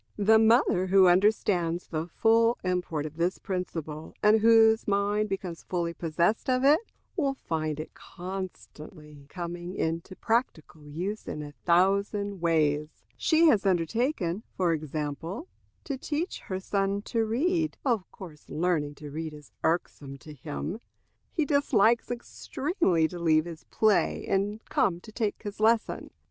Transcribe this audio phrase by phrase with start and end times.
[0.17, 5.93] The mother who understands the full import of this principle, and whose mind becomes fully
[5.93, 6.79] possessed of it,
[7.15, 13.05] will find it constantly coming into practical use in a thousand ways.
[13.15, 15.47] She has undertaken, for example,
[15.83, 17.77] to teach her little son to read.
[17.85, 20.79] Of course learning to read is irksome to him.
[21.31, 26.09] He dislikes extremely to leave his play and come to take his lesson.